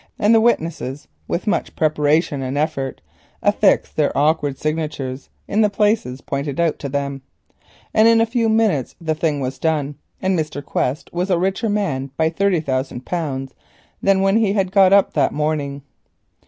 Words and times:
The 0.17 0.41
witnesses 0.41 1.07
with 1.27 1.45
much 1.45 1.75
preparation 1.75 2.41
and 2.41 2.57
effort 2.57 3.01
affixed 3.43 3.95
their 3.95 4.11
awkward 4.17 4.57
signatures 4.57 5.29
in 5.47 5.61
the 5.61 5.69
places 5.69 6.21
pointed 6.21 6.59
out 6.59 6.79
to 6.79 6.89
them, 6.89 7.21
and 7.93 8.07
in 8.07 8.19
a 8.19 8.25
few 8.25 8.49
minutes 8.49 8.95
the 8.99 9.13
thing 9.13 9.41
was 9.41 9.59
done, 9.59 9.93
leaving 10.19 10.35
Mr. 10.37 10.65
Quest 10.65 11.11
a 11.13 11.37
richer 11.37 11.69
man 11.69 12.09
by 12.17 12.31
thirty 12.31 12.61
thousand 12.61 13.05
pounds 13.05 13.53
than 14.01 14.21
when 14.21 14.37
he 14.37 14.53
had 14.53 14.71
got 14.71 14.91
up 14.91 15.13
that 15.13 15.33
morning. 15.35 15.83